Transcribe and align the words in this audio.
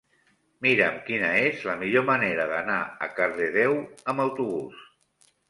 Mira'm 0.65 0.95
quina 1.09 1.29
és 1.49 1.61
la 1.71 1.75
millor 1.81 2.07
manera 2.07 2.47
d'anar 2.53 2.79
a 3.09 3.11
Cardedeu 3.21 3.77
amb 4.15 4.27
autobús. 4.27 4.83